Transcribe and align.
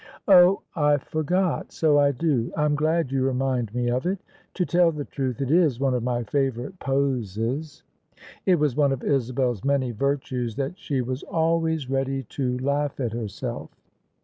"Oh 0.27 0.63
I 0.75 0.93
I 0.93 0.97
forgot: 0.97 1.71
so 1.71 1.99
I 1.99 2.11
do. 2.11 2.51
I'm 2.57 2.73
glad 2.73 3.11
you 3.11 3.21
remind 3.21 3.71
me 3.75 3.91
of 3.91 4.07
it. 4.07 4.17
To 4.55 4.65
tell 4.65 4.91
the 4.91 5.05
truth 5.05 5.41
it 5.41 5.51
is 5.51 5.79
one 5.79 5.93
of 5.93 6.01
my 6.01 6.23
favourite 6.23 6.79
poses." 6.79 7.83
It 8.47 8.55
was 8.55 8.75
one 8.75 8.91
of 8.93 9.03
Isabel's 9.03 9.63
many 9.63 9.91
virtues 9.91 10.55
that 10.55 10.79
she 10.79 11.01
was 11.01 11.21
always 11.21 11.87
ready 11.87 12.23
to 12.23 12.53
THE 12.53 12.53
SUBJECTION 12.57 12.65
laugh 12.65 12.99
at 12.99 13.13
herself. 13.13 13.69